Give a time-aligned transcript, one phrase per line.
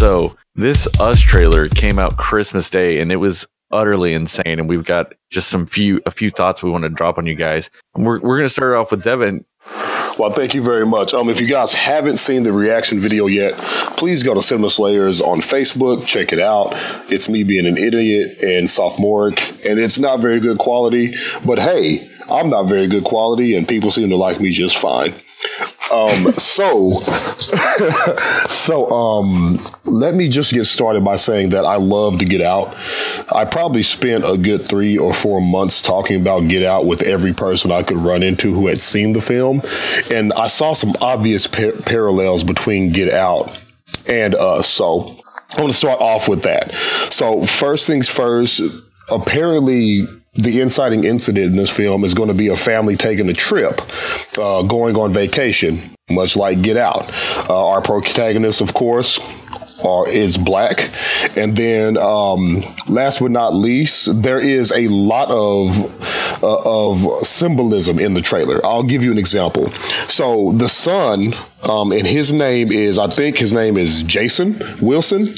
[0.00, 4.58] So this Us trailer came out Christmas Day, and it was utterly insane.
[4.58, 7.34] And we've got just some few a few thoughts we want to drop on you
[7.34, 7.68] guys.
[7.94, 9.44] We're we're gonna start off with Devin.
[10.18, 11.12] Well, thank you very much.
[11.12, 13.58] Um, if you guys haven't seen the reaction video yet,
[13.98, 16.06] please go to Cinema Slayers on Facebook.
[16.06, 16.70] Check it out.
[17.12, 19.38] It's me being an idiot and sophomoric,
[19.68, 21.14] and it's not very good quality.
[21.44, 25.14] But hey, I'm not very good quality, and people seem to like me just fine.
[25.90, 27.00] Um, so,
[28.48, 32.74] so um, let me just get started by saying that I love to get out.
[33.32, 37.32] I probably spent a good three or four months talking about Get Out with every
[37.32, 39.62] person I could run into who had seen the film,
[40.10, 43.62] and I saw some obvious par- parallels between Get Out
[44.06, 44.68] and us.
[44.68, 45.16] So.
[45.56, 46.72] I want to start off with that.
[47.10, 48.62] So, first things first,
[49.10, 53.32] apparently the inciting incident in this film is going to be a family taking a
[53.32, 53.80] trip,
[54.38, 57.10] uh, going on vacation, much like Get Out.
[57.48, 59.18] Uh, our protagonist, of course,
[59.84, 60.90] are, is black.
[61.36, 67.98] And then, um, last but not least, there is a lot of uh, of symbolism
[67.98, 68.64] in the trailer.
[68.64, 69.70] I'll give you an example.
[70.08, 71.34] So the son,
[71.68, 75.28] um, and his name is, I think his name is Jason Wilson.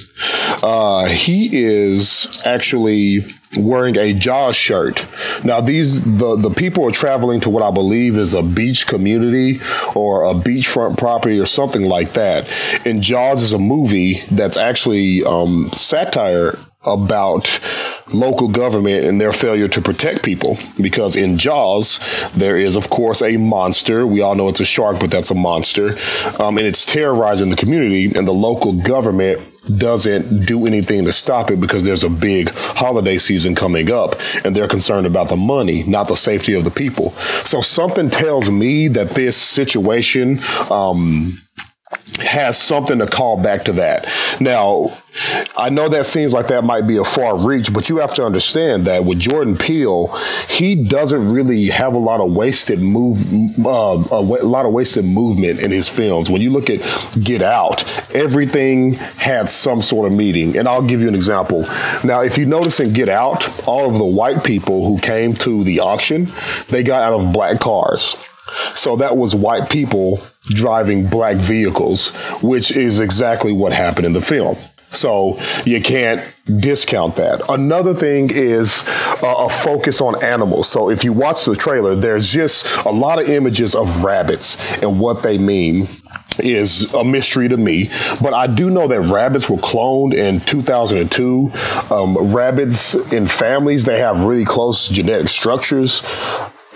[0.63, 3.21] Uh, he is actually
[3.59, 5.05] wearing a Jaws shirt.
[5.45, 9.61] Now these the the people are traveling to what I believe is a beach community
[9.95, 12.49] or a beachfront property or something like that.
[12.87, 17.61] And Jaws is a movie that's actually um, satire about
[18.13, 22.01] local government and their failure to protect people because in jaws
[22.35, 25.35] there is of course a monster we all know it's a shark but that's a
[25.35, 25.97] monster
[26.41, 29.41] um, and it's terrorizing the community and the local government
[29.79, 34.57] doesn't do anything to stop it because there's a big holiday season coming up and
[34.57, 37.11] they're concerned about the money, not the safety of the people.
[37.45, 40.41] So something tells me that this situation,
[40.71, 41.41] um,
[42.19, 44.09] has something to call back to that.
[44.41, 44.93] Now,
[45.57, 48.25] I know that seems like that might be a far reach, but you have to
[48.25, 50.09] understand that with Jordan Peele,
[50.49, 53.19] he doesn't really have a lot of wasted move,
[53.65, 56.31] uh, a, lot of wasted movement in his films.
[56.31, 56.81] When you look at
[57.23, 57.85] Get Out,
[58.15, 61.63] everything had some sort of meaning, and I'll give you an example.
[62.05, 65.63] Now, if you notice in Get Out, all of the white people who came to
[65.65, 66.29] the auction,
[66.69, 68.17] they got out of black cars.
[68.75, 72.11] So that was white people driving black vehicles,
[72.43, 74.57] which is exactly what happened in the film.
[74.93, 76.23] So you can't
[76.59, 77.41] discount that.
[77.49, 78.85] Another thing is
[79.23, 80.69] uh, a focus on animals.
[80.69, 85.01] So if you watch the trailer, there's just a lot of images of rabbits and
[85.01, 85.89] what they mean
[86.39, 87.91] is a mystery to me,
[88.23, 91.53] but I do know that rabbits were cloned in 2002.
[91.91, 96.01] Um, rabbits in families, they have really close genetic structures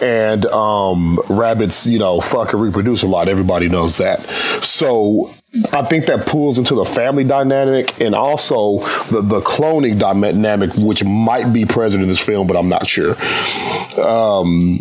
[0.01, 3.29] and um, rabbits, you know, fuck and reproduce a lot.
[3.29, 4.21] Everybody knows that.
[4.62, 5.31] So
[5.73, 8.81] I think that pulls into the family dynamic and also
[9.11, 13.17] the, the cloning dynamic, which might be present in this film, but I'm not sure.
[14.01, 14.79] Um,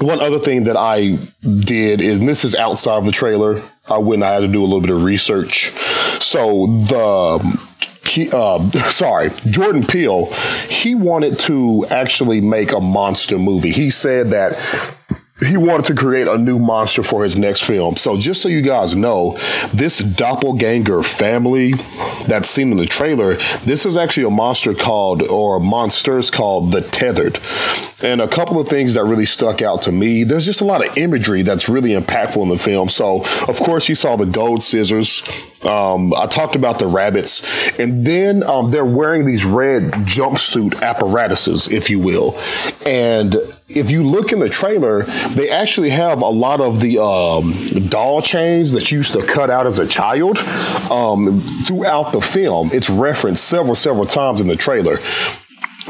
[0.00, 3.62] one other thing that I did is this is outside of the trailer.
[3.88, 5.72] I went I had to do a little bit of research.
[6.20, 7.60] So the
[8.32, 10.26] uh, sorry, Jordan Peele,
[10.68, 13.70] he wanted to actually make a monster movie.
[13.70, 14.58] He said that
[15.40, 17.96] he wanted to create a new monster for his next film.
[17.96, 19.36] So just so you guys know,
[19.72, 21.72] this doppelganger family
[22.26, 26.82] that's seen in the trailer, this is actually a monster called, or monsters called the
[26.82, 27.40] Tethered.
[28.02, 30.86] And a couple of things that really stuck out to me, there's just a lot
[30.86, 32.88] of imagery that's really impactful in the film.
[32.88, 35.22] So, of course, you saw the gold scissors.
[35.66, 37.42] Um, I talked about the rabbits.
[37.78, 42.38] And then um, they're wearing these red jumpsuit apparatuses, if you will.
[42.86, 43.36] And
[43.68, 48.22] if you look in the trailer, they actually have a lot of the um, doll
[48.22, 50.38] chains that you used to cut out as a child
[50.90, 52.70] um, throughout the film.
[52.72, 54.98] It's referenced several, several times in the trailer.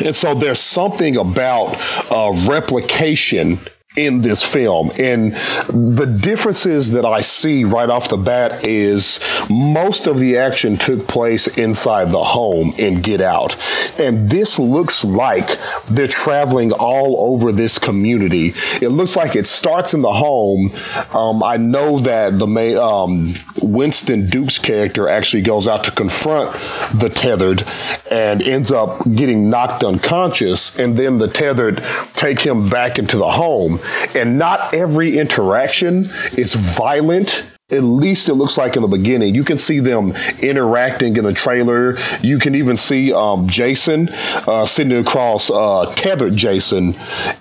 [0.05, 1.77] And so there's something about
[2.11, 3.59] uh, replication
[3.97, 4.91] in this film.
[4.99, 5.34] And
[5.69, 11.06] the differences that I see right off the bat is most of the action took
[11.06, 13.56] place inside the home in Get Out.
[13.99, 18.55] And this looks like they're traveling all over this community.
[18.81, 20.73] It looks like it starts in the home.
[21.12, 26.52] Um, I know that the main, um, Winston Duke's character actually goes out to confront
[26.94, 27.64] the tethered
[28.11, 30.78] and ends up getting knocked unconscious.
[30.78, 31.82] And then the tethered
[32.14, 33.81] take him back into the home
[34.14, 39.34] and not every interaction is violent at least it looks like in the beginning.
[39.34, 41.96] You can see them interacting in the trailer.
[42.20, 44.11] You can even see um, Jason
[44.46, 46.94] uh, sitting across uh, tethered Jason,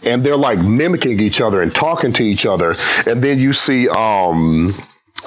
[0.03, 2.75] and they're like mimicking each other and talking to each other.
[3.05, 4.73] And then you see um,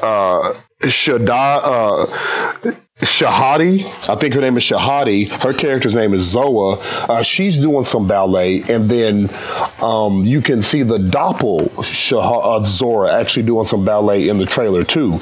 [0.02, 5.28] uh, Shada, uh, Shahadi, I think her name is Shahadi.
[5.28, 6.78] Her character's name is Zora.
[6.81, 9.31] Uh, she's doing some ballet, and then
[9.82, 14.46] um, you can see the doppel Shah- uh, Zora actually doing some ballet in the
[14.46, 15.19] trailer too.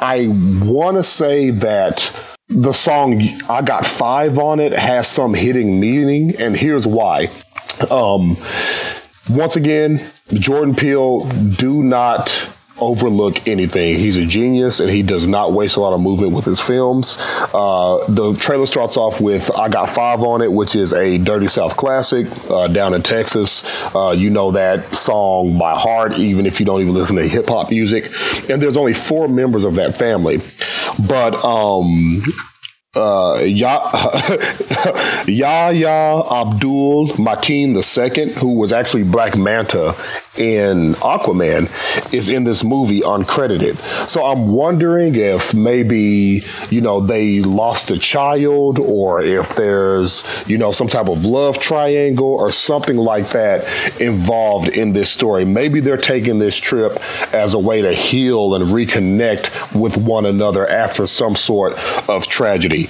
[0.00, 0.28] I
[0.62, 2.12] want to say that
[2.48, 7.28] the song "I Got Five on it has some hitting meaning, and here's why.
[7.90, 8.36] Um,
[9.28, 10.00] once again,
[10.32, 13.96] Jordan Peele, do not overlook anything.
[13.96, 17.16] He's a genius and he does not waste a lot of movement with his films.
[17.54, 21.46] Uh, the trailer starts off with I Got Five on It, which is a Dirty
[21.46, 23.64] South classic uh, down in Texas.
[23.94, 27.48] Uh, you know that song by heart, even if you don't even listen to hip
[27.48, 28.10] hop music.
[28.48, 30.40] And there's only four members of that family.
[31.06, 32.22] But um,
[32.96, 33.40] uh,
[35.26, 39.94] Yahya Abdul Mateen II, who was actually Black Manta
[40.38, 41.68] in Aquaman,
[42.12, 43.76] is in this movie uncredited.
[44.08, 50.58] So I'm wondering if maybe, you know, they lost a child or if there's, you
[50.58, 55.44] know, some type of love triangle or something like that involved in this story.
[55.44, 56.98] Maybe they're taking this trip
[57.34, 61.74] as a way to heal and reconnect with one another after some sort
[62.08, 62.88] of tragedy.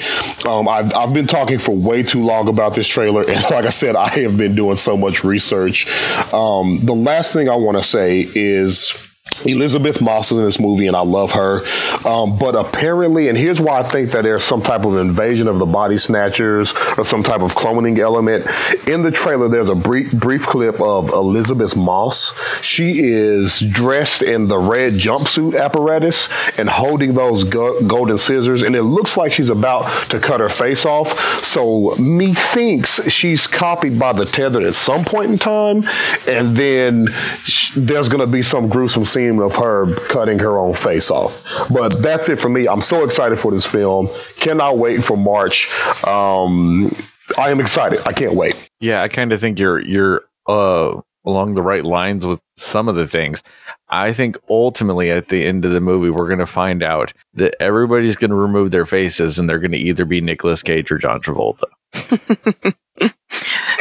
[0.48, 3.24] Um, I've, I've been talking for way too long about this trailer.
[3.36, 5.86] And like I said, I have been doing so much research.
[6.32, 9.05] Um, the last thing I want to say is
[9.44, 11.62] Elisabeth Moss is in this movie, and I love her.
[12.06, 15.58] Um, but apparently, and here's why I think that there's some type of invasion of
[15.58, 18.46] the body snatchers or some type of cloning element.
[18.88, 22.34] In the trailer, there's a brief, brief clip of Elisabeth Moss.
[22.62, 28.74] She is dressed in the red jumpsuit apparatus and holding those go- golden scissors, and
[28.74, 31.44] it looks like she's about to cut her face off.
[31.44, 35.84] So, methinks she's copied by the Tethered at some point in time,
[36.26, 37.08] and then
[37.44, 41.42] sh- there's going to be some gruesome scene of her cutting her own face off.
[41.72, 42.68] But that's it for me.
[42.68, 44.08] I'm so excited for this film.
[44.36, 45.68] Cannot wait for March.
[46.04, 46.94] Um,
[47.38, 48.00] I am excited.
[48.06, 48.70] I can't wait.
[48.80, 52.94] Yeah, I kind of think you're you're uh along the right lines with some of
[52.94, 53.42] the things.
[53.88, 57.56] I think ultimately at the end of the movie we're going to find out that
[57.58, 60.98] everybody's going to remove their faces and they're going to either be Nicolas Cage or
[60.98, 61.64] John Travolta.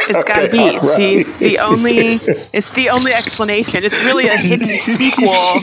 [0.08, 0.80] It's got to be.
[0.82, 2.20] See, it's the only.
[2.52, 3.84] It's the only explanation.
[3.84, 5.60] It's really a hidden sequel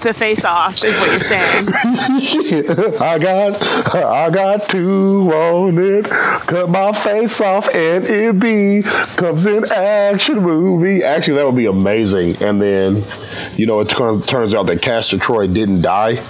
[0.00, 1.68] to Face Off, is what you're saying.
[3.00, 6.04] I got, I got to own it.
[6.04, 8.82] Cut my face off, and it be
[9.16, 11.02] comes in action movie.
[11.02, 12.42] Actually, that would be amazing.
[12.42, 13.02] And then,
[13.56, 16.22] you know, it turns out that Castor Troy didn't die,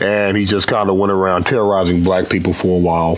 [0.00, 3.16] and he just kind of went around terrorizing black people for a while.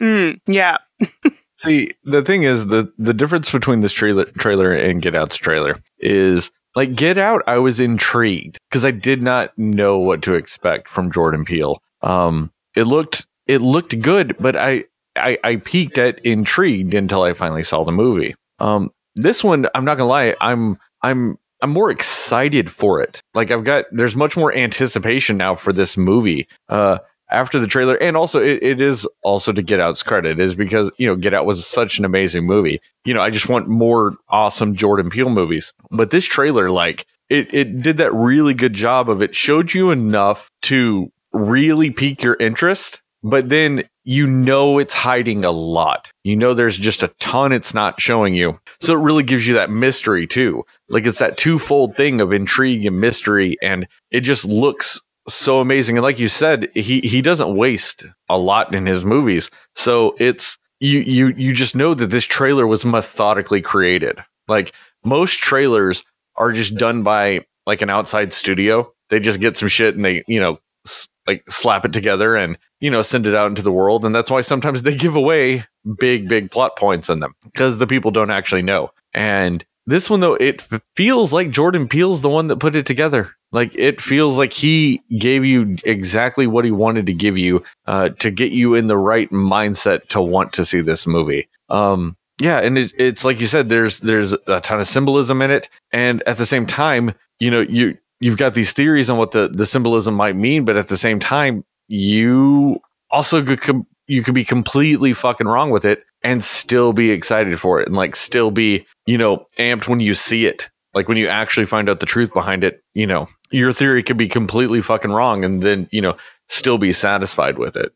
[0.00, 0.78] Mm, yeah.
[1.58, 5.80] See, the thing is the the difference between this trailer trailer and Get Out's trailer
[5.98, 10.88] is like Get Out, I was intrigued because I did not know what to expect
[10.88, 11.82] from Jordan Peele.
[12.02, 14.84] Um, it looked it looked good, but I
[15.16, 18.34] I, I peaked at intrigued until I finally saw the movie.
[18.60, 23.20] Um, this one, I'm not gonna lie, I'm I'm I'm more excited for it.
[23.34, 26.46] Like I've got there's much more anticipation now for this movie.
[26.68, 26.98] Uh,
[27.30, 27.94] after the trailer.
[27.96, 31.34] And also it, it is also to get out's credit is because you know get
[31.34, 32.80] out was such an amazing movie.
[33.04, 35.72] You know i just want more awesome jordan peele movies.
[35.90, 39.90] But this trailer like it, it did that really good job of it showed you
[39.90, 46.12] enough to really pique your interest but then you know it's hiding a lot.
[46.24, 48.58] You know there's just a ton it's not showing you.
[48.80, 50.64] So it really gives you that mystery too.
[50.88, 55.00] Like it's that twofold thing of intrigue and mystery and it just looks
[55.34, 55.96] so amazing.
[55.96, 59.50] And like you said, he he doesn't waste a lot in his movies.
[59.74, 64.18] So it's you you you just know that this trailer was methodically created.
[64.48, 64.72] Like
[65.04, 66.04] most trailers
[66.36, 68.92] are just done by like an outside studio.
[69.10, 72.56] They just get some shit and they, you know, s- like slap it together and,
[72.80, 74.04] you know, send it out into the world.
[74.04, 75.64] And that's why sometimes they give away
[75.98, 78.90] big, big plot points in them because the people don't actually know.
[79.14, 80.62] And this one, though, it
[80.96, 83.30] feels like Jordan Peele's the one that put it together.
[83.52, 88.10] Like it feels like he gave you exactly what he wanted to give you uh,
[88.10, 91.48] to get you in the right mindset to want to see this movie.
[91.70, 95.50] Um, yeah, and it, it's like you said, there's there's a ton of symbolism in
[95.50, 99.30] it, and at the same time, you know, you you've got these theories on what
[99.30, 102.78] the the symbolism might mean, but at the same time, you
[103.10, 107.80] also could you could be completely fucking wrong with it and still be excited for
[107.80, 111.28] it and like still be you know amped when you see it like when you
[111.28, 115.12] actually find out the truth behind it, you know, your theory could be completely fucking
[115.12, 115.44] wrong.
[115.44, 116.16] And then, you know,
[116.48, 117.92] still be satisfied with it.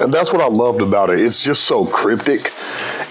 [0.00, 1.20] And that's what I loved about it.
[1.20, 2.52] It's just so cryptic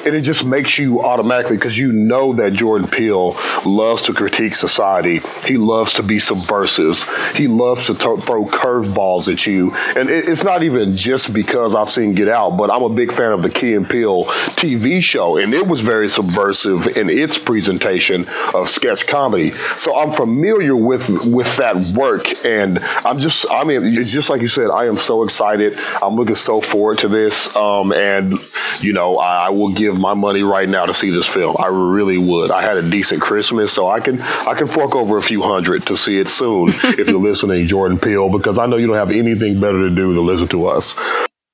[0.07, 4.55] and it just makes you automatically because you know that Jordan Peele loves to critique
[4.55, 5.19] society.
[5.43, 7.03] He loves to be subversive.
[7.35, 11.75] He loves to th- throw curveballs at you, and it, it's not even just because
[11.75, 14.25] I've seen Get Out, but I'm a big fan of the Key and Peele
[14.55, 19.51] TV show, and it was very subversive in its presentation of sketch comedy.
[19.75, 24.41] So I'm familiar with with that work, and I'm just I mean it's just like
[24.41, 24.69] you said.
[24.69, 25.77] I am so excited.
[26.01, 28.33] I'm looking so forward to this, um, and
[28.81, 31.55] you know I, I will give my money right now to see this film.
[31.59, 32.51] I really would.
[32.51, 35.85] I had a decent Christmas, so I can I can fork over a few hundred
[35.87, 39.11] to see it soon if you're listening, Jordan Peele, because I know you don't have
[39.11, 40.95] anything better to do than listen to us.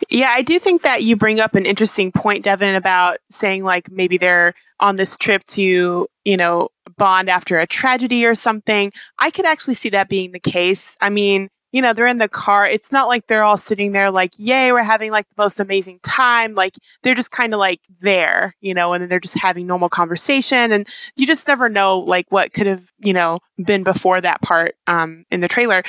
[0.10, 3.92] yeah, I do think that you bring up an interesting point, Devin, about saying like
[3.92, 8.92] maybe they're on this trip to, you know, bond after a tragedy or something.
[9.18, 10.96] I could actually see that being the case.
[11.02, 12.68] I mean, you know, they're in the car.
[12.68, 16.00] It's not like they're all sitting there like, yay, we're having like the most amazing
[16.02, 16.56] time.
[16.56, 19.90] Like they're just kind of like there, you know, and then they're just having normal
[19.90, 20.72] conversation.
[20.72, 24.76] And you just never know like what could have, you know, been before that part
[24.88, 25.84] um, in the trailer.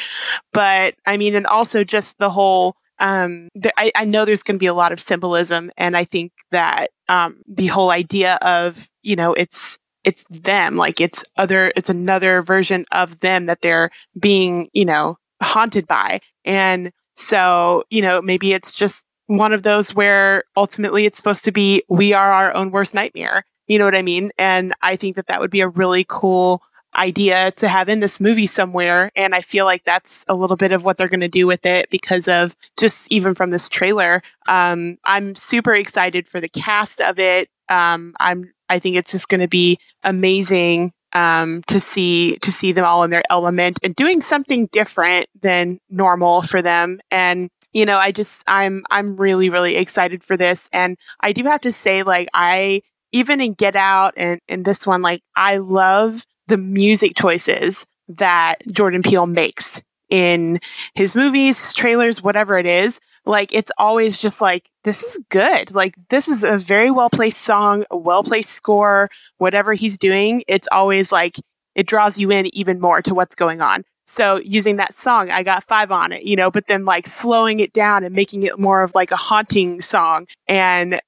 [0.53, 4.57] But I mean, and also just the whole, um, th- I, I know there's going
[4.57, 5.71] to be a lot of symbolism.
[5.79, 11.01] And I think that um, the whole idea of, you know, it's, it's them like
[11.01, 16.21] it's other it's another version of them that they're being you know haunted by.
[16.45, 21.53] And so, you know, maybe it's just one of those where ultimately it's supposed to
[21.53, 23.45] be we are our own worst nightmare.
[23.69, 24.33] You know what I mean?
[24.39, 26.63] And I think that that would be a really cool
[26.97, 29.13] idea to have in this movie somewhere.
[29.15, 31.65] And I feel like that's a little bit of what they're going to do with
[31.65, 34.23] it because of just even from this trailer.
[34.49, 37.49] Um, I'm super excited for the cast of it.
[37.69, 42.73] Um, I'm, I think it's just going to be amazing um, to see to see
[42.73, 47.01] them all in their element and doing something different than normal for them.
[47.11, 50.69] And you know, I just I'm I'm really really excited for this.
[50.73, 54.87] And I do have to say, like I even in Get Out and in this
[54.87, 60.59] one, like I love the music choices that Jordan Peele makes in
[60.95, 63.01] his movies, trailers, whatever it is.
[63.27, 65.75] Like it's always just like, this is good.
[65.75, 69.09] Like this is a very well placed song, a well placed score,
[69.39, 70.43] whatever he's doing.
[70.49, 71.37] It's always like,
[71.75, 73.85] it draws you in even more to what's going on.
[74.07, 77.61] So using that song, I got five on it, you know, but then like slowing
[77.61, 81.01] it down and making it more of like a haunting song and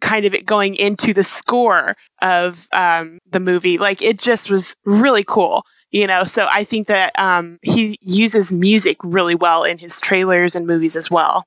[0.00, 3.76] kind of it going into the score of um, the movie.
[3.76, 8.52] Like it just was really cool you know so i think that um, he uses
[8.52, 11.44] music really well in his trailers and movies as well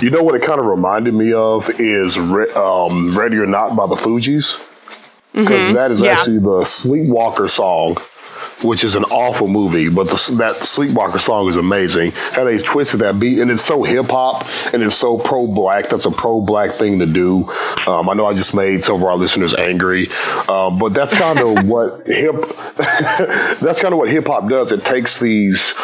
[0.00, 3.76] you know what it kind of reminded me of is Re- um, Ready or Not
[3.76, 4.60] by the Fugees?
[5.32, 6.04] Because mm-hmm.
[6.04, 6.12] yeah.
[6.12, 7.96] actually the Sleepwalker song,
[8.62, 12.12] which is an awful movie, but the, that Sleepwalker song is amazing.
[12.12, 15.88] How they twisted that beat, and it's so hip hop and it's so pro black.
[15.88, 17.48] That's a pro black thing to do.
[17.86, 20.08] Um, I know I just made some of our listeners angry,
[20.48, 22.34] um, but that's kind of what hip.
[22.76, 24.70] that's kind of what hip hop does.
[24.70, 25.74] It takes these.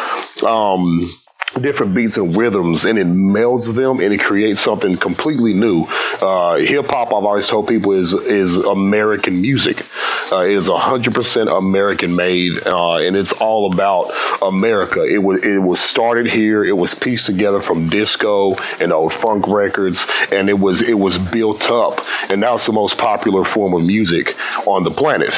[0.45, 1.11] Um,
[1.59, 5.85] different beats and rhythms and it melds them and it creates something completely new.
[6.21, 9.85] Uh, hip hop, I've always told people is, is American music.
[10.31, 15.03] Uh, it is hundred percent American made, uh, and it's all about America.
[15.03, 16.63] It was, it was started here.
[16.63, 21.17] It was pieced together from disco and old funk records, and it was, it was
[21.17, 21.99] built up.
[22.29, 25.37] And now it's the most popular form of music on the planet.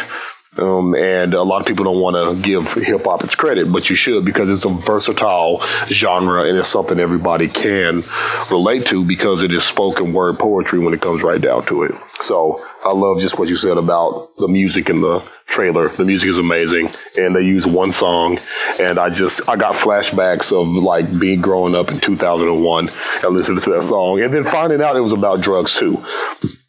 [0.57, 3.89] Um, and a lot of people don't want to give hip hop its credit, but
[3.89, 8.03] you should because it's a versatile genre and it's something everybody can
[8.51, 11.95] relate to because it is spoken word poetry when it comes right down to it.
[12.19, 15.89] So I love just what you said about the music in the trailer.
[15.89, 18.39] The music is amazing and they use one song
[18.79, 22.89] and I just, I got flashbacks of like being growing up in 2001
[23.23, 26.03] and listening to that song and then finding out it was about drugs too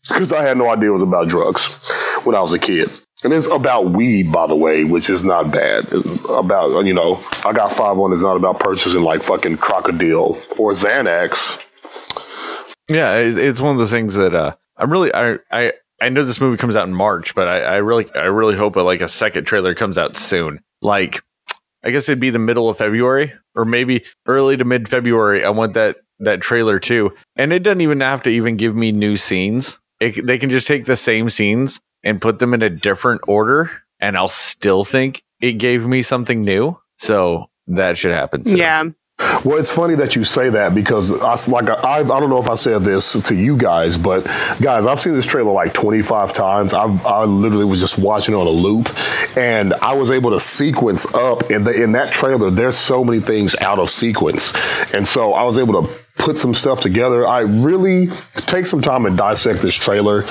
[0.09, 1.67] because I had no idea it was about drugs
[2.25, 2.91] when I was a kid.
[3.25, 5.89] And it's about weed, by the way, which is not bad.
[5.91, 8.13] It's about, you know, I got five on.
[8.13, 11.67] It's not about purchasing like fucking crocodile or Xanax.
[12.89, 16.39] Yeah, it's one of the things that uh, I'm really, I, I, I know this
[16.39, 19.47] movie comes out in March, but I, I really, I really hope like a second
[19.47, 20.61] trailer comes out soon.
[20.83, 21.23] Like,
[21.83, 25.45] I guess it'd be the middle of February or maybe early to mid February.
[25.45, 28.93] I want that that trailer too, and it doesn't even have to even give me
[28.93, 29.79] new scenes.
[30.01, 33.71] It, they can just take the same scenes and put them in a different order,
[33.99, 36.79] and I'll still think it gave me something new.
[36.99, 38.45] So that should happen.
[38.45, 38.59] Soon.
[38.59, 38.85] Yeah.
[39.45, 42.49] Well, it's funny that you say that because I like I, I don't know if
[42.49, 44.25] I said this to you guys, but
[44.61, 46.75] guys, I've seen this trailer like 25 times.
[46.75, 48.91] I've, I literally was just watching it on a loop,
[49.37, 52.51] and I was able to sequence up in the in that trailer.
[52.51, 54.53] There's so many things out of sequence,
[54.93, 57.25] and so I was able to put some stuff together.
[57.27, 60.25] I really take some time and dissect this trailer.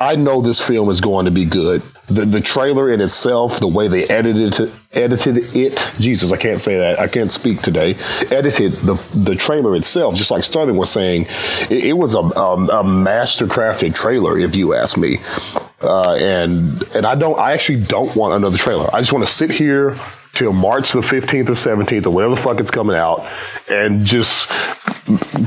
[0.00, 1.82] I know this film is going to be good.
[2.06, 5.90] The the trailer in itself, the way they edited it, edited it.
[6.00, 6.98] Jesus, I can't say that.
[6.98, 7.94] I can't speak today.
[8.30, 11.26] Edited the the trailer itself, just like Sterling was saying,
[11.68, 15.18] it, it was a, a, a master crafted trailer, if you ask me.
[15.82, 17.38] Uh, and and I don't.
[17.38, 18.88] I actually don't want another trailer.
[18.94, 19.94] I just want to sit here
[20.32, 23.26] till March the 15th or 17th or whatever the fuck it's coming out
[23.70, 24.50] and just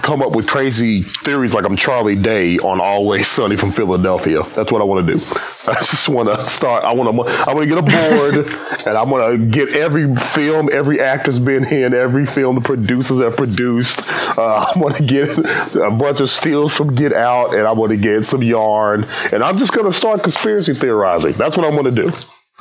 [0.01, 4.43] come up with crazy theories like I'm Charlie Day on Always Sunny from Philadelphia.
[4.53, 5.25] That's what I want to do.
[5.67, 6.83] I just want to start.
[6.83, 7.49] I want to.
[7.49, 8.53] I want to get a board,
[8.85, 13.19] and I want to get every film, every actor's been in, every film the producers
[13.19, 14.01] have produced.
[14.37, 17.91] Uh, I want to get a bunch of steals from Get Out, and I want
[17.91, 21.33] to get some yarn, and I'm just going to start conspiracy theorizing.
[21.33, 22.11] That's what I'm going to do.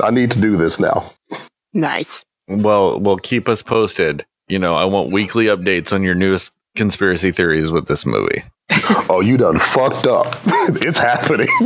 [0.00, 1.11] I need to do this now.
[1.75, 2.25] Nice.
[2.49, 4.25] Well, well, keep us posted.
[4.49, 8.43] You know, I want weekly updates on your newest conspiracy theories with this movie.
[9.09, 10.26] oh, you done fucked up.
[10.85, 11.49] it's happening.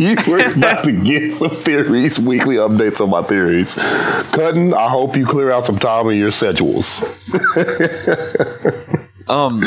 [0.00, 3.74] you were about to get some theories, weekly updates on my theories.
[4.32, 7.02] Cutting, I hope you clear out some time in your schedules.
[9.28, 9.62] um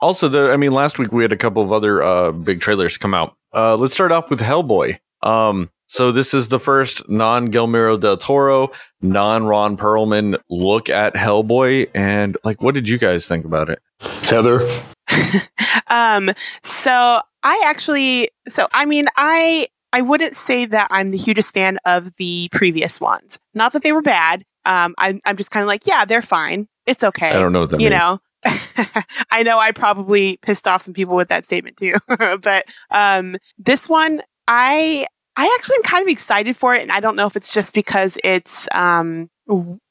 [0.00, 2.96] also the I mean last week we had a couple of other uh big trailers
[2.96, 3.36] come out.
[3.52, 4.98] Uh let's start off with Hellboy.
[5.22, 8.72] Um so this is the first non Guillermo del Toro,
[9.02, 13.78] non Ron Perlman look at Hellboy, and like, what did you guys think about it,
[14.22, 14.66] Heather?
[15.88, 16.30] um,
[16.62, 21.76] so I actually, so I mean, I I wouldn't say that I'm the hugest fan
[21.84, 23.38] of the previous ones.
[23.52, 24.46] Not that they were bad.
[24.64, 26.68] Um, I'm I'm just kind of like, yeah, they're fine.
[26.86, 27.32] It's okay.
[27.32, 28.00] I don't know what that you means.
[28.00, 28.18] know.
[29.30, 33.90] I know I probably pissed off some people with that statement too, but um, this
[33.90, 35.04] one I
[35.36, 37.74] I actually am kind of excited for it, and I don't know if it's just
[37.74, 39.30] because it's um,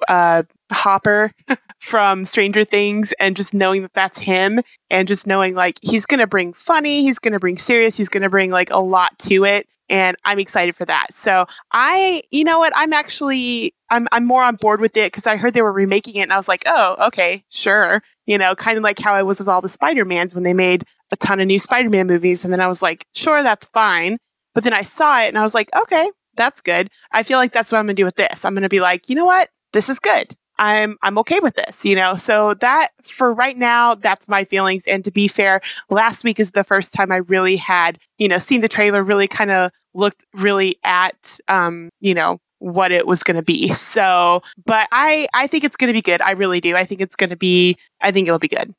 [0.07, 1.31] uh, Hopper
[1.79, 6.27] from Stranger Things, and just knowing that that's him, and just knowing like he's gonna
[6.27, 10.15] bring funny, he's gonna bring serious, he's gonna bring like a lot to it, and
[10.25, 11.13] I'm excited for that.
[11.13, 15.25] So I, you know what, I'm actually I'm I'm more on board with it because
[15.25, 18.53] I heard they were remaking it, and I was like, oh, okay, sure, you know,
[18.53, 21.15] kind of like how I was with all the Spider Mans when they made a
[21.15, 24.17] ton of new Spider Man movies, and then I was like, sure, that's fine.
[24.53, 26.89] But then I saw it and I was like, okay, that's good.
[27.11, 28.45] I feel like that's what I'm going to do with this.
[28.45, 29.49] I'm going to be like, you know what?
[29.73, 30.35] This is good.
[30.57, 32.13] I'm I'm okay with this, you know.
[32.13, 34.87] So that for right now, that's my feelings.
[34.87, 35.59] And to be fair,
[35.89, 39.27] last week is the first time I really had, you know, seen the trailer, really
[39.27, 43.73] kind of looked really at, um, you know, what it was going to be.
[43.73, 46.21] So, but I I think it's going to be good.
[46.21, 46.75] I really do.
[46.75, 47.75] I think it's going to be.
[47.99, 48.73] I think it'll be good.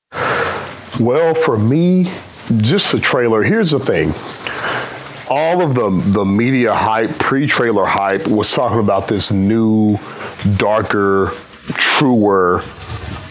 [1.01, 2.05] Well, for me,
[2.59, 3.43] just the trailer.
[3.43, 4.13] Here's the thing
[5.33, 9.97] all of the the media hype, pre-trailer hype, was talking about this new,
[10.59, 11.33] darker,
[11.73, 12.63] truer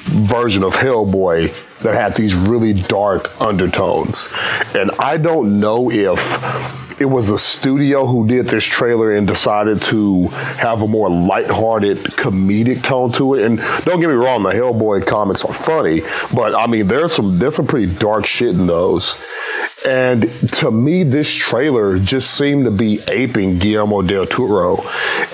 [0.08, 4.30] version of Hellboy that had these really dark undertones.
[4.74, 9.82] And I don't know if it was a studio who did this trailer and decided
[9.82, 13.46] to have a more lighthearted comedic tone to it.
[13.46, 16.02] And don't get me wrong, the Hellboy comics are funny,
[16.34, 19.24] but I mean there's some there's some pretty dark shit in those.
[19.88, 24.84] And to me, this trailer just seemed to be aping Guillermo del Toro.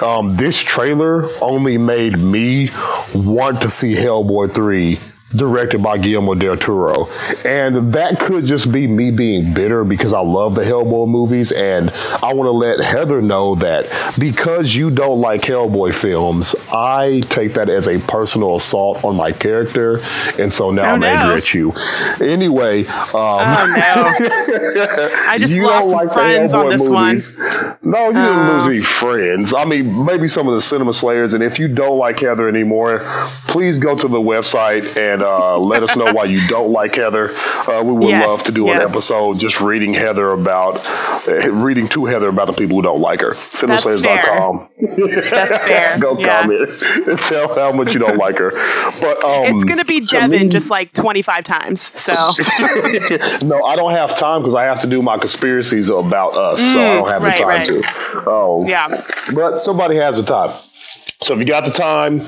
[0.02, 2.70] Um, this trailer only made me
[3.14, 5.00] want to see Hellboy 3
[5.36, 7.08] directed by Guillermo del Toro.
[7.46, 11.52] And that could just be me being bitter because I love the Hellboy movies.
[11.52, 11.90] And
[12.24, 17.54] I want to let Heather know that because you don't like Hellboy films, I take
[17.56, 20.00] that as a personal assault on my character.
[20.40, 21.08] And so now Oh, I'm no.
[21.08, 21.74] angry at you.
[22.22, 24.28] Anyway, um, Oh no!
[25.28, 27.18] I just lost the friends on this one.
[27.82, 28.54] No, you didn't Oh.
[28.58, 29.54] lose any friends.
[29.54, 31.34] I mean, maybe some of the Cinema Slayers.
[31.34, 33.00] And if you don't like Heather anymore,
[33.48, 37.36] please go to the website and uh, let us know why you don't like Heather.
[37.38, 40.78] Uh, we would Yes, love to do an episode just reading Heather about,
[41.28, 43.32] uh, reading to Heather about the people who don't like her.
[43.32, 44.70] CinemaSlayers.com.
[45.30, 46.00] That's fair.
[46.00, 46.42] go Yeah.
[46.42, 48.52] comment and tell how much you don't like her.
[49.02, 51.82] But um, It's be to Devin me- just like 25 times.
[51.82, 52.14] So
[53.44, 56.80] no, I don't have time because I have to do my conspiracies about us, so
[56.82, 57.68] I don't have right, the time right.
[57.68, 57.84] to.
[58.28, 58.88] Oh, yeah,
[59.34, 60.50] But somebody has the time.
[61.22, 62.22] So if you got the time,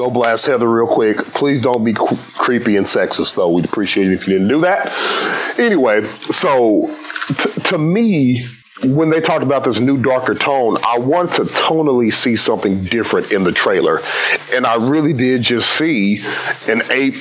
[0.00, 1.18] go blast Heather real quick.
[1.18, 3.50] Please don't be cr- creepy and sexist, though.
[3.50, 5.58] We'd appreciate it if you didn't do that.
[5.58, 6.90] Anyway, so
[7.28, 8.46] t- to me,
[8.82, 13.30] when they talked about this new darker tone, I want to tonally see something different
[13.30, 14.00] in the trailer.
[14.54, 16.24] And I really did just see
[16.66, 17.16] an ape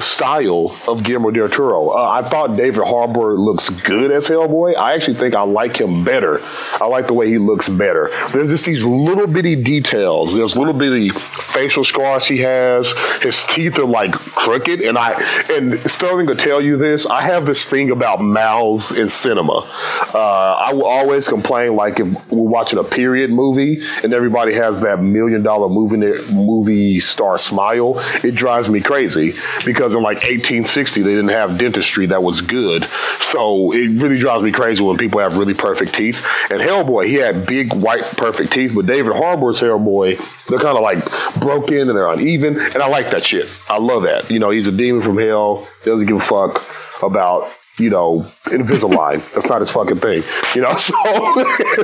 [0.00, 1.90] style of Guillermo del Toro.
[1.90, 4.76] Uh, I thought David Harbour looks good as Hellboy.
[4.76, 6.40] I actually think I like him better.
[6.80, 8.10] I like the way he looks better.
[8.32, 10.34] There's just these little bitty details.
[10.34, 12.92] There's little bitty facial scars he has.
[13.22, 17.06] His teeth are like crooked, and I and Sterling could tell you this.
[17.06, 19.66] I have this thing about mouths in cinema.
[20.14, 24.80] Uh, I will always complain like if we're watching a period movie and everybody has
[24.82, 25.96] that million dollar movie
[26.32, 27.94] movie star smile.
[28.22, 29.34] It drives me crazy
[29.64, 32.84] because in like 1860 they didn't have dentistry that was good.
[33.20, 36.24] So it really drives me crazy when people have really perfect teeth.
[36.50, 40.82] And Hellboy, he had big white perfect teeth, but David Harbour's Hellboy, they're kind of
[40.82, 40.98] like
[41.40, 43.48] broken and they're uneven, and I like that shit.
[43.68, 44.30] I love that.
[44.30, 45.66] You know, he's a demon from hell.
[45.84, 46.64] Doesn't give a fuck
[47.02, 49.22] about you know, Invisalign.
[49.34, 50.22] that's not his fucking thing.
[50.54, 50.94] You know, so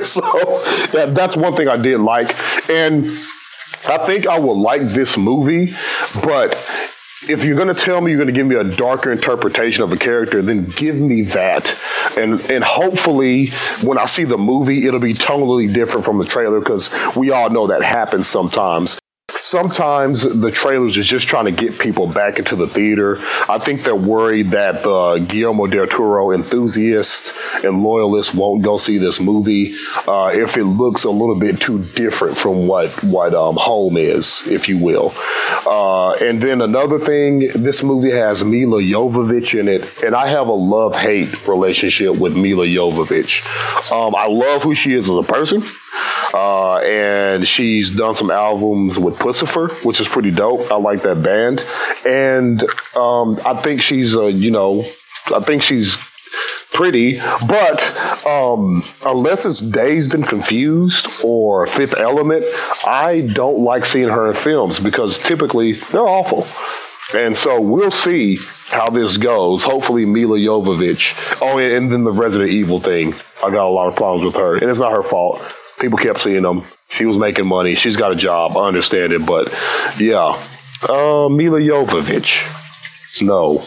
[0.02, 0.22] so
[0.92, 2.34] that, that's one thing I did like.
[2.68, 3.06] And
[3.86, 5.74] I think I will like this movie,
[6.22, 6.54] but
[7.28, 9.92] if you're going to tell me you're going to give me a darker interpretation of
[9.92, 11.76] a character, then give me that.
[12.16, 13.48] And and hopefully
[13.82, 17.50] when I see the movie, it'll be totally different from the trailer because we all
[17.50, 18.98] know that happens sometimes
[19.36, 23.18] sometimes the trailers is just trying to get people back into the theater.
[23.48, 27.32] I think they're worried that the Guillermo del Toro enthusiasts
[27.64, 29.74] and loyalists won't go see this movie
[30.06, 34.46] uh, if it looks a little bit too different from what what um, Home is,
[34.46, 35.12] if you will.
[35.66, 40.48] Uh, and then another thing, this movie has Milla Jovovich in it, and I have
[40.48, 43.44] a love hate relationship with Milla Jovovich.
[43.90, 45.62] Um, I love who she is as a person.
[46.34, 50.68] Uh, and she's done some albums with Puscifer, which is pretty dope.
[50.72, 51.62] I like that band,
[52.04, 52.60] and
[52.96, 54.84] um, I think she's a you know,
[55.32, 55.96] I think she's
[56.72, 62.44] pretty, but um, unless it's dazed and confused or Fifth Element,
[62.84, 66.48] I don't like seeing her in films because typically they're awful.
[67.16, 69.62] And so we'll see how this goes.
[69.62, 71.14] Hopefully, Milla Jovovich.
[71.40, 73.14] Oh, and then the Resident Evil thing.
[73.36, 75.40] I got a lot of problems with her, and it's not her fault
[75.78, 76.62] people kept seeing them.
[76.88, 77.74] She was making money.
[77.74, 78.56] She's got a job.
[78.56, 79.52] I understand it, but
[79.98, 80.40] yeah,
[80.88, 83.22] uh, Milla Jovovich.
[83.22, 83.64] No.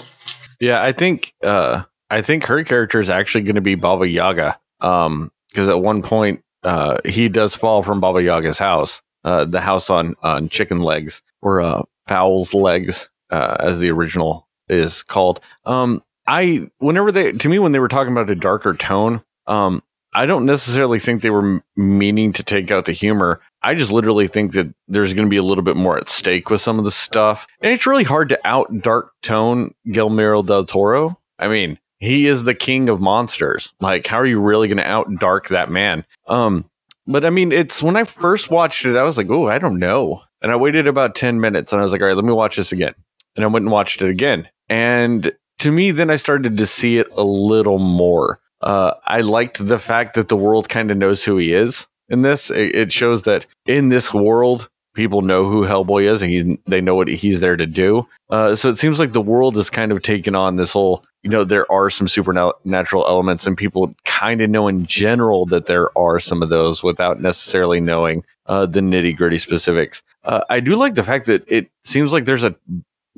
[0.60, 4.60] Yeah, I think uh, I think her character is actually going to be Baba Yaga.
[4.82, 9.62] Um, because at one point uh, he does fall from Baba Yaga's house, uh, the
[9.62, 15.40] house on on chicken legs or uh, fowl's legs, uh, as the original is called.
[15.66, 19.82] Um, I whenever they to me when they were talking about a darker tone, um,
[20.18, 23.40] I don't necessarily think they were meaning to take out the humor.
[23.62, 26.50] I just literally think that there's going to be a little bit more at stake
[26.50, 27.46] with some of the stuff.
[27.62, 31.20] And it's really hard to out dark tone Guillermo del Toro.
[31.38, 33.76] I mean, he is the king of monsters.
[33.80, 36.04] Like, how are you really going to out dark that man?
[36.26, 36.66] Um,
[37.06, 39.78] but I mean, it's when I first watched it, I was like, oh, I don't
[39.78, 40.24] know.
[40.42, 42.56] And I waited about 10 minutes and I was like, all right, let me watch
[42.56, 42.96] this again.
[43.36, 44.50] And I went and watched it again.
[44.68, 48.40] And to me, then I started to see it a little more.
[48.62, 52.22] Uh, I liked the fact that the world kind of knows who he is in
[52.22, 52.50] this.
[52.50, 56.82] It, it, shows that in this world, people know who Hellboy is and he, they
[56.82, 58.08] know what he's there to do.
[58.32, 61.30] Uh, so it seems like the world has kind of taken on this whole, you
[61.30, 65.96] know, there are some supernatural elements and people kind of know in general that there
[65.98, 70.02] are some of those without necessarily knowing uh, the nitty gritty specifics.
[70.24, 72.56] Uh, I do like the fact that it seems like there's a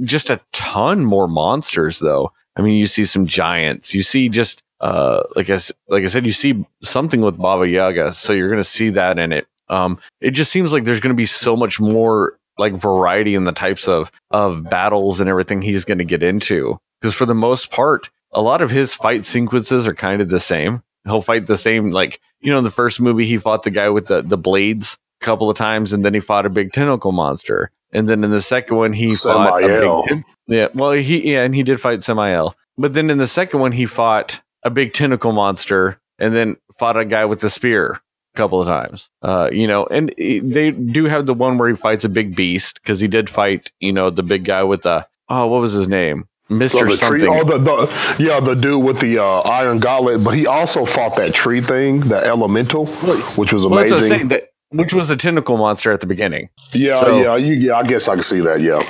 [0.03, 2.31] just a ton more monsters though.
[2.55, 6.25] I mean, you see some giants, you see just uh, like I like I said,
[6.25, 9.47] you see something with Baba Yaga, so you're going to see that in it.
[9.67, 13.43] Um, it just seems like there's going to be so much more like variety in
[13.43, 16.77] the types of of battles and everything he's going to get into.
[17.01, 20.39] Because for the most part, a lot of his fight sequences are kind of the
[20.39, 20.83] same.
[21.05, 23.89] He'll fight the same, like you know, in the first movie he fought the guy
[23.89, 27.11] with the the blades a couple of times, and then he fought a big tentacle
[27.11, 27.71] monster.
[27.91, 29.45] And then in the second one, he Samael.
[29.47, 32.55] fought a big, yeah, well, he yeah, and he did fight Samael.
[32.77, 36.97] But then in the second one, he fought a big tentacle monster and then fought
[36.97, 37.99] a guy with a spear
[38.33, 39.09] a couple of times.
[39.21, 42.81] Uh, you know, and they do have the one where he fights a big beast
[42.81, 45.87] because he did fight, you know, the big guy with the oh, what was his
[45.87, 46.27] name?
[46.49, 47.19] Mister oh, something.
[47.19, 50.23] Tree, oh, the, the, yeah, the dude with the uh, iron gauntlet.
[50.23, 52.87] But he also fought that tree thing, the elemental,
[53.35, 53.91] which was amazing.
[53.91, 56.49] Well, saying, that, which was a tentacle monster at the beginning.
[56.71, 57.75] Yeah, so, yeah, you, yeah.
[57.75, 58.61] I guess I can see that.
[58.61, 58.81] Yeah.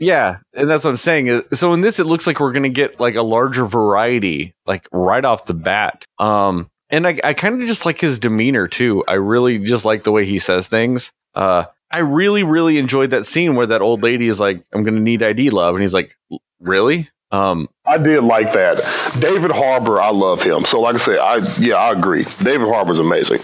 [0.00, 1.42] Yeah, and that's what I'm saying.
[1.52, 4.88] So in this, it looks like we're going to get like a larger variety, like
[4.92, 6.04] right off the bat.
[6.18, 9.04] Um, and I, I kind of just like his demeanor too.
[9.08, 11.12] I really just like the way he says things.
[11.34, 14.96] Uh, I really, really enjoyed that scene where that old lady is like, "I'm going
[14.96, 16.16] to need ID, love," and he's like,
[16.60, 18.78] "Really?" Um, I did like that.
[19.20, 20.64] David Harbour, I love him.
[20.64, 22.24] So, like I said, I yeah, I agree.
[22.42, 23.40] David Harbour's amazing.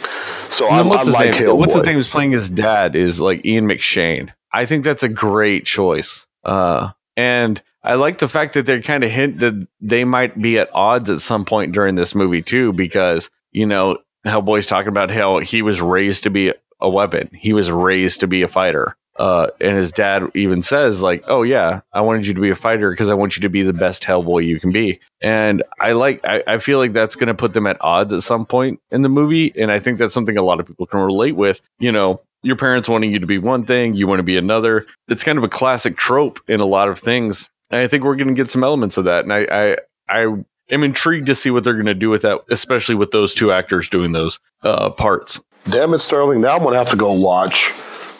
[0.48, 1.48] So I, what's I his like name?
[1.48, 1.56] him.
[1.56, 1.98] What's his name?
[1.98, 4.32] Is playing his dad is like Ian McShane.
[4.52, 6.26] I think that's a great choice.
[6.44, 10.58] Uh, and I like the fact that they kind of hint that they might be
[10.58, 15.10] at odds at some point during this movie too, because you know Hellboy's talking about
[15.10, 17.30] how he was raised to be a weapon.
[17.32, 18.96] He was raised to be a fighter.
[19.18, 22.56] Uh, and his dad even says like, "Oh yeah, I wanted you to be a
[22.56, 25.92] fighter because I want you to be the best Hellboy you can be." And I
[25.92, 28.80] like, I, I feel like that's going to put them at odds at some point
[28.90, 31.60] in the movie, and I think that's something a lot of people can relate with.
[31.78, 34.86] You know, your parents wanting you to be one thing, you want to be another.
[35.08, 37.48] It's kind of a classic trope in a lot of things.
[37.70, 39.76] And I think we're going to get some elements of that, and I, I,
[40.08, 43.34] I am intrigued to see what they're going to do with that, especially with those
[43.34, 45.40] two actors doing those uh, parts.
[45.70, 46.40] Damn it, Sterling!
[46.40, 47.70] Now I'm gonna have to go watch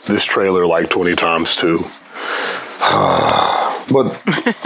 [0.06, 1.84] this trailer like 20 times too.
[3.90, 4.20] but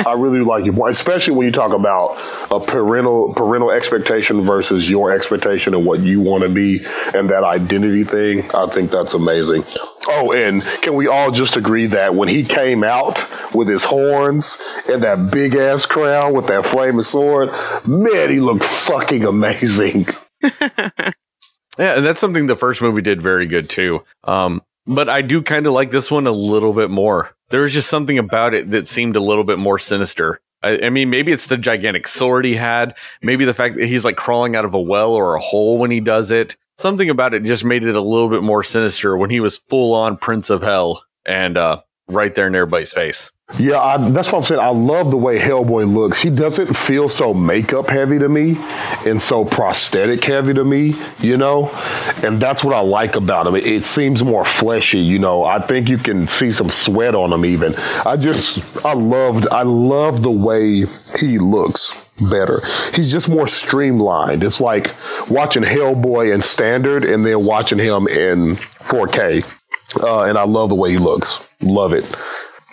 [0.07, 2.17] I really like it, especially when you talk about
[2.51, 6.81] a parental parental expectation versus your expectation and what you want to be
[7.15, 8.51] and that identity thing.
[8.53, 9.65] I think that's amazing.
[10.09, 14.59] Oh, and can we all just agree that when he came out with his horns
[14.89, 17.51] and that big ass crown with that flaming sword,
[17.87, 20.07] man, he looked fucking amazing.
[21.79, 24.03] Yeah, and that's something the first movie did very good too.
[24.25, 27.35] Um, but I do kind of like this one a little bit more.
[27.51, 30.41] There was just something about it that seemed a little bit more sinister.
[30.63, 32.95] I, I, mean, maybe it's the gigantic sword he had.
[33.23, 35.91] Maybe the fact that he's like crawling out of a well or a hole when
[35.91, 36.57] he does it.
[36.79, 39.95] Something about it just made it a little bit more sinister when he was full
[39.95, 43.31] on Prince of Hell and uh, right there in everybody's face.
[43.59, 44.61] Yeah, I, that's what I'm saying.
[44.61, 46.21] I love the way Hellboy looks.
[46.21, 48.57] He doesn't feel so makeup heavy to me
[49.07, 51.71] and so prosthetic heavy to me, you know?
[52.25, 53.55] And that's what I like about him.
[53.55, 55.45] It, it, seems more fleshy, you know.
[55.45, 57.77] I think you can see some sweat on him even.
[58.05, 60.85] I just I loved I love the way
[61.17, 61.95] he looks
[62.29, 62.61] better.
[62.95, 64.43] He's just more streamlined.
[64.43, 64.91] It's like
[65.31, 69.45] watching Hellboy in standard and then watching him in 4K.
[70.03, 71.49] Uh, and I love the way he looks.
[71.63, 72.13] Love it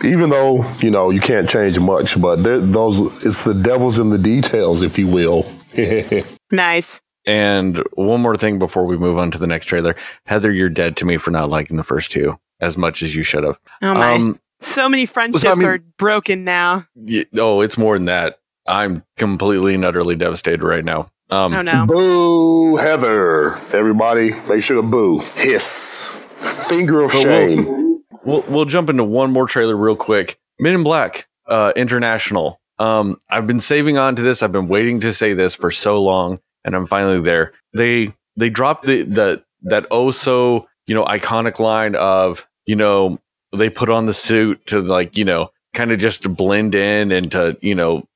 [0.04, 4.18] even though you know you can't change much, but those it's the devil's in the
[4.18, 5.46] details, if you will.
[6.52, 7.02] nice.
[7.26, 10.98] And one more thing before we move on to the next trailer, Heather, you're dead
[10.98, 13.60] to me for not liking the first two as much as you should have.
[13.82, 14.14] Oh my!
[14.14, 16.86] Um, so many friendships so, I mean, are broken now.
[16.96, 18.40] Yeah, oh, it's more than that.
[18.66, 21.10] I'm completely and utterly devastated right now.
[21.30, 21.86] Um, oh no!
[21.86, 23.56] Boo, Heather!
[23.74, 25.20] Everybody, make sure to boo.
[25.36, 26.20] Hiss.
[26.68, 27.83] Finger of shame.
[28.26, 30.40] We'll we'll jump into one more trailer real quick.
[30.60, 32.62] Men in Black uh, International.
[32.80, 34.42] Um, I've been saving on to this.
[34.42, 37.54] I've been waiting to say this for so long, and I'm finally there.
[37.74, 43.20] They they dropped the the that oh so you know iconic line of you know
[43.56, 47.32] they put on the suit to like you know kind of just blend in and
[47.34, 48.08] to you know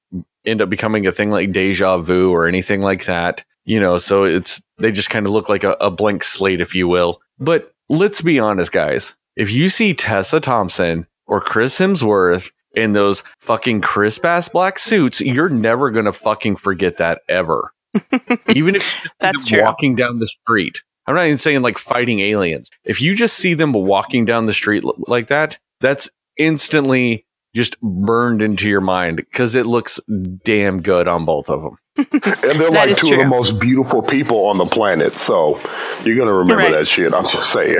[0.46, 3.44] end up becoming a thing like deja vu or anything like that.
[3.66, 6.74] You know, so it's they just kind of look like a, a blank slate, if
[6.74, 7.22] you will.
[7.38, 13.24] But let's be honest, guys if you see Tessa Thompson or Chris Hemsworth in those
[13.40, 17.72] fucking crisp ass black suits, you're never gonna fucking forget that ever.
[18.56, 19.62] even if that's true.
[19.62, 20.82] walking down the street.
[21.06, 22.70] I'm not even saying like fighting aliens.
[22.84, 28.42] If you just see them walking down the street like that, that's instantly just burned
[28.42, 30.00] into your mind because it looks
[30.44, 31.78] damn good on both of them.
[31.98, 33.18] and they're like two true.
[33.18, 35.16] of the most beautiful people on the planet.
[35.18, 35.60] So
[36.04, 36.72] you're going to remember right.
[36.72, 37.14] that shit.
[37.14, 37.78] I'm just saying.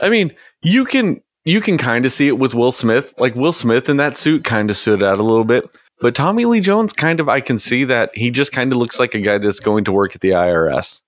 [0.00, 3.14] I mean, you can you can kind of see it with Will Smith.
[3.18, 5.76] Like Will Smith in that suit kind of stood out a little bit.
[6.00, 8.98] But Tommy Lee Jones kind of I can see that he just kind of looks
[8.98, 11.02] like a guy that's going to work at the IRS.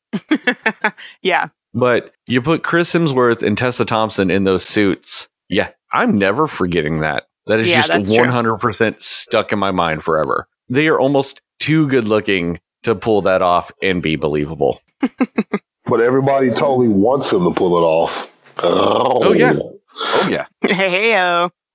[1.22, 1.48] yeah.
[1.74, 5.28] But you put Chris Hemsworth and Tessa Thompson in those suits.
[5.48, 7.24] Yeah, I'm never forgetting that.
[7.46, 8.94] That is yeah, just 100% true.
[8.98, 10.48] stuck in my mind forever.
[10.68, 14.80] They are almost too good looking to pull that off and be believable.
[15.84, 18.32] but everybody totally wants him to pull it off.
[18.58, 19.54] Oh, oh yeah.
[19.58, 20.46] Oh yeah.
[20.62, 21.14] Hey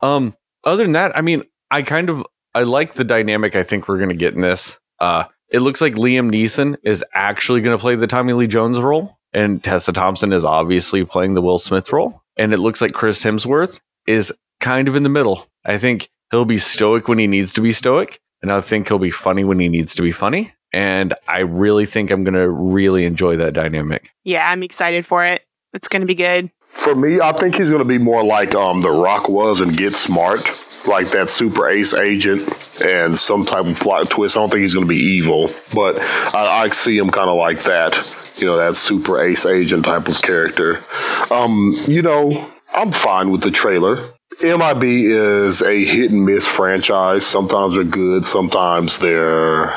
[0.01, 0.35] Um.
[0.63, 3.55] Other than that, I mean, I kind of I like the dynamic.
[3.55, 4.79] I think we're gonna get in this.
[4.99, 9.17] Uh, it looks like Liam Neeson is actually gonna play the Tommy Lee Jones role,
[9.33, 13.23] and Tessa Thompson is obviously playing the Will Smith role, and it looks like Chris
[13.23, 15.47] Hemsworth is kind of in the middle.
[15.65, 18.99] I think he'll be stoic when he needs to be stoic, and I think he'll
[18.99, 20.53] be funny when he needs to be funny.
[20.73, 24.11] And I really think I'm gonna really enjoy that dynamic.
[24.23, 25.43] Yeah, I'm excited for it.
[25.73, 26.51] It's gonna be good.
[26.71, 29.75] For me, I think he's going to be more like um, The Rock was and
[29.75, 30.49] Get Smart,
[30.87, 32.49] like that super ace agent
[32.83, 34.35] and some type of plot twist.
[34.35, 35.99] I don't think he's going to be evil, but
[36.33, 37.97] I, I see him kind of like that.
[38.37, 40.83] You know, that super ace agent type of character.
[41.29, 44.09] Um, you know, I'm fine with the trailer.
[44.41, 47.25] MIB is a hit and miss franchise.
[47.25, 49.71] Sometimes they're good, sometimes they're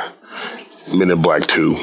[0.93, 1.77] Men in Black 2.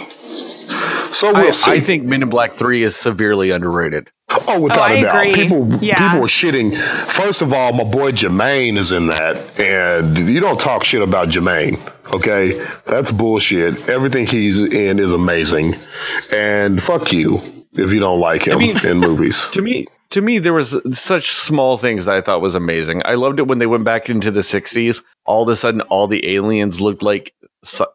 [1.12, 1.72] So we'll I, see.
[1.72, 4.10] I think Men in Black 3 is severely underrated.
[4.48, 5.28] Oh, without Oh, I a doubt.
[5.28, 5.34] agree.
[5.44, 6.04] People Yeah.
[6.08, 6.78] people were shitting.
[7.08, 11.30] First of all, my boy Jemaine is in that, and you don't talk shit about
[11.30, 11.80] Jemaine.
[12.16, 13.88] Okay, that's bullshit.
[13.90, 15.76] Everything he's in is amazing,
[16.34, 17.42] and fuck you
[17.74, 19.46] if you don't like him mean- in movies.
[19.54, 23.14] to me to me there was such small things that i thought was amazing i
[23.14, 26.36] loved it when they went back into the 60s all of a sudden all the
[26.36, 27.34] aliens looked like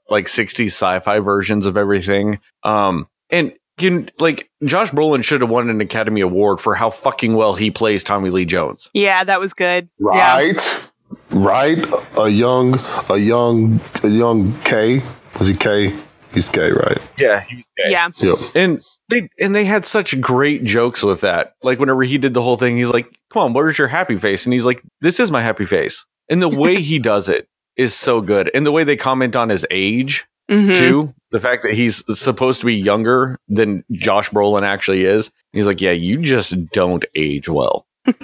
[0.08, 5.68] like 60s sci-fi versions of everything um and can like josh brolin should have won
[5.70, 9.52] an academy award for how fucking well he plays tommy lee jones Yeah, that was
[9.54, 9.88] good.
[9.98, 10.36] Yeah.
[10.36, 10.82] Right,
[11.30, 11.84] right.
[12.16, 15.02] A young, a young, a young K.
[15.38, 15.94] Was he K?
[16.32, 16.98] He's K, right?
[17.18, 18.08] yeah he's Yeah.
[18.18, 18.38] Yep.
[18.54, 22.42] and they and they had such great jokes with that like whenever he did the
[22.42, 25.30] whole thing he's like come on where's your happy face and he's like this is
[25.30, 28.82] my happy face and the way he does it is so good and the way
[28.84, 30.76] they comment on his age Mhm.
[30.76, 35.66] too the fact that he's supposed to be younger than josh brolin actually is he's
[35.66, 37.86] like yeah you just don't age well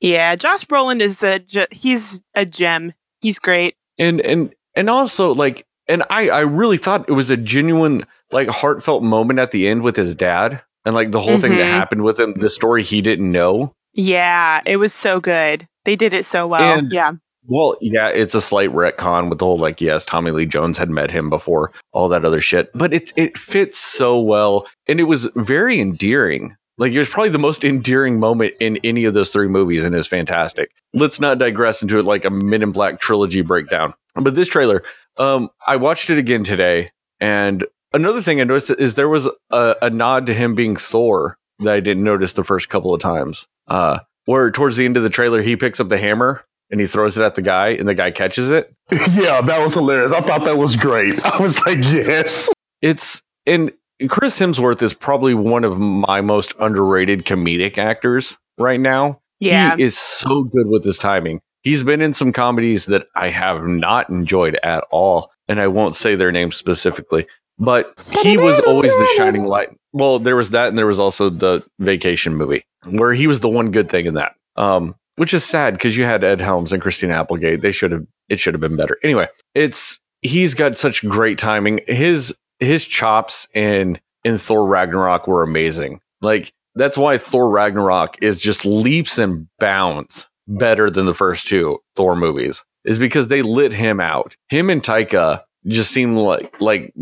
[0.00, 0.36] Yeah.
[0.36, 1.40] Josh Brolin is a
[1.70, 2.92] he's a gem.
[3.20, 3.76] He's great.
[3.98, 8.48] and and and also like and i i really thought it was a genuine like
[8.48, 11.74] heartfelt moment at the end with his dad and like the whole thing that Mhm.
[11.74, 15.66] happened with him the story he didn't know Yeah, it was so good.
[15.86, 16.78] They did it so well.
[16.78, 17.12] And- yeah.
[17.48, 20.90] Well, yeah, it's a slight retcon with the whole like, yes, Tommy Lee Jones had
[20.90, 22.70] met him before, all that other shit.
[22.74, 26.56] But it it fits so well, and it was very endearing.
[26.78, 29.94] Like it was probably the most endearing moment in any of those three movies, and
[29.94, 30.72] is fantastic.
[30.92, 33.94] Let's not digress into it like a Men in Black trilogy breakdown.
[34.14, 34.82] But this trailer,
[35.16, 39.76] um, I watched it again today, and another thing I noticed is there was a,
[39.82, 43.46] a nod to him being Thor that I didn't notice the first couple of times.
[43.68, 46.86] Uh, where towards the end of the trailer, he picks up the hammer and he
[46.86, 48.72] throws it at the guy, and the guy catches it.
[49.12, 50.12] Yeah, that was hilarious.
[50.12, 51.24] I thought that was great.
[51.24, 52.50] I was like, yes.
[52.82, 53.72] It's and
[54.08, 59.20] Chris Hemsworth is probably one of my most underrated comedic actors right now.
[59.40, 59.76] Yeah.
[59.76, 61.40] He is so good with his timing.
[61.62, 65.96] He's been in some comedies that I have not enjoyed at all, and I won't
[65.96, 67.26] say their names specifically,
[67.58, 69.70] but he was always the shining light.
[69.92, 73.48] Well, there was that, and there was also the vacation movie where he was the
[73.48, 74.34] one good thing in that.
[74.56, 77.60] Um, which is sad because you had Ed Helms and Christine Applegate.
[77.60, 78.98] They should have it should have been better.
[79.02, 81.80] Anyway, it's he's got such great timing.
[81.86, 86.00] His his chops in in Thor Ragnarok were amazing.
[86.20, 91.78] Like that's why Thor Ragnarok is just leaps and bounds better than the first two
[91.94, 92.64] Thor movies.
[92.84, 94.36] Is because they lit him out.
[94.48, 96.94] Him and Taika just seemed like like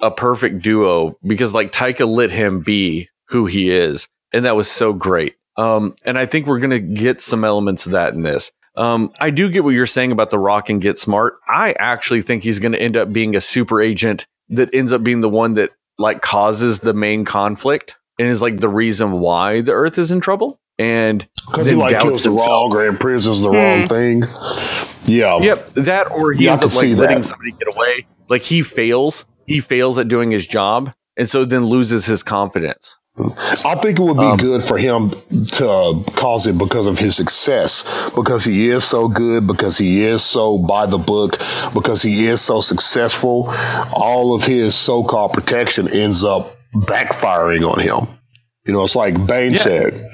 [0.00, 4.70] a perfect duo because like Taika let him be who he is, and that was
[4.70, 5.34] so great.
[5.56, 8.50] Um, and I think we're gonna get some elements of that in this.
[8.74, 11.34] Um, I do get what you're saying about the Rock and Get Smart.
[11.46, 15.02] I actually think he's going to end up being a super agent that ends up
[15.02, 19.60] being the one that like causes the main conflict and is like the reason why
[19.60, 20.58] the Earth is in trouble.
[20.78, 22.48] And Because he then like doubts kills the himself.
[22.48, 23.56] wrong or imprisons the Hmm.
[23.56, 24.22] wrong thing.
[25.04, 25.38] Yeah.
[25.40, 27.24] Yep, that or he Yeah, ends up like letting that.
[27.24, 28.06] somebody get away.
[28.30, 32.96] Like he fails, he fails at doing his job, and so then loses his confidence.
[33.18, 37.14] I think it would be Um, good for him to cause it because of his
[37.14, 41.38] success, because he is so good, because he is so by the book,
[41.74, 43.52] because he is so successful.
[43.92, 48.08] All of his so called protection ends up backfiring on him.
[48.64, 49.58] You know, it's like Bane Yeah.
[49.58, 50.10] said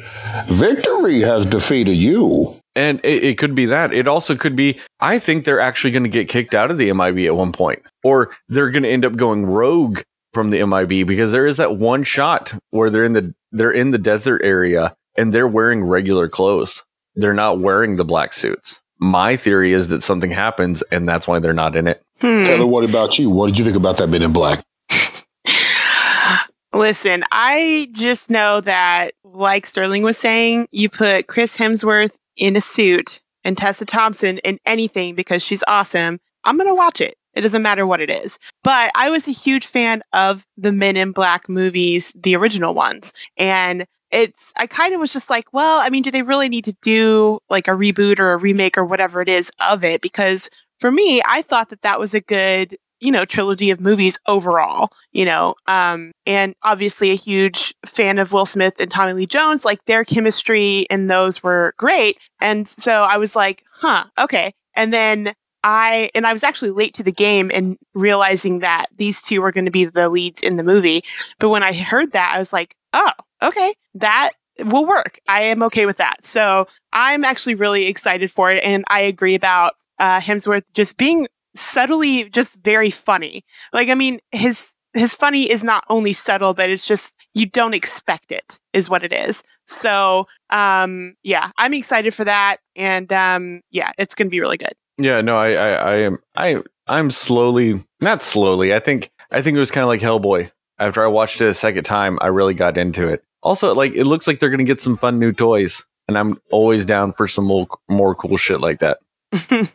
[0.48, 2.54] victory has defeated you.
[2.74, 3.92] And it, it could be that.
[3.92, 6.92] It also could be, I think they're actually going to get kicked out of the
[6.92, 10.00] MIB at one point, or they're going to end up going rogue
[10.38, 13.90] from the MIB because there is that one shot where they're in the they're in
[13.90, 16.84] the desert area and they're wearing regular clothes.
[17.16, 18.80] They're not wearing the black suits.
[19.00, 22.04] My theory is that something happens and that's why they're not in it.
[22.20, 22.44] Hmm.
[22.44, 23.30] Heather, what about you?
[23.30, 24.64] What did you think about that Men in Black?
[26.72, 32.60] Listen, I just know that, like Sterling was saying, you put Chris Hemsworth in a
[32.60, 36.20] suit and Tessa Thompson in anything because she's awesome.
[36.44, 37.16] I'm going to watch it.
[37.38, 38.36] It doesn't matter what it is.
[38.64, 43.12] But I was a huge fan of the Men in Black movies, the original ones.
[43.36, 46.64] And it's, I kind of was just like, well, I mean, do they really need
[46.64, 50.00] to do like a reboot or a remake or whatever it is of it?
[50.00, 54.18] Because for me, I thought that that was a good you know trilogy of movies
[54.26, 59.24] overall you know um and obviously a huge fan of will smith and tommy lee
[59.24, 64.52] jones like their chemistry in those were great and so i was like huh okay
[64.74, 65.32] and then
[65.68, 69.52] i and i was actually late to the game and realizing that these two were
[69.52, 71.02] going to be the leads in the movie
[71.38, 74.30] but when i heard that i was like oh okay that
[74.64, 78.84] will work i am okay with that so i'm actually really excited for it and
[78.88, 81.26] i agree about uh, hemsworth just being
[81.58, 83.44] subtly just very funny.
[83.72, 87.74] Like I mean his his funny is not only subtle but it's just you don't
[87.74, 89.44] expect it, is what it is.
[89.66, 94.56] So, um, yeah, I'm excited for that, and um, yeah, it's going to be really
[94.56, 94.72] good.
[94.98, 98.74] Yeah, no, I, I, I am, I, I'm slowly, not slowly.
[98.74, 100.50] I think, I think it was kind of like Hellboy.
[100.78, 103.24] After I watched it a second time, I really got into it.
[103.42, 106.40] Also, like, it looks like they're going to get some fun new toys, and I'm
[106.50, 108.98] always down for some more, more cool shit like that.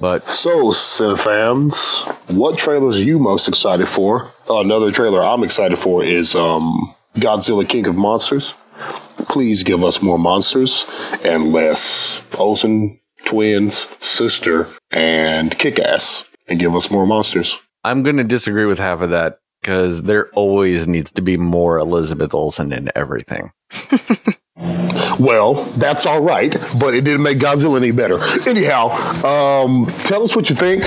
[0.00, 4.32] but So, Cinefans, what trailers are you most excited for?
[4.48, 8.54] another trailer I'm excited for is um, Godzilla King of Monsters.
[9.28, 10.86] Please give us more monsters
[11.22, 17.58] and less Olsen twins, sister, and kick ass, and give us more monsters.
[17.84, 21.78] I'm going to disagree with half of that because there always needs to be more
[21.78, 23.52] Elizabeth Olsen in everything.
[25.20, 28.18] Well, that's all right, but it didn't make Godzilla any better.
[28.48, 28.88] Anyhow,
[29.22, 30.82] um, tell us what you think.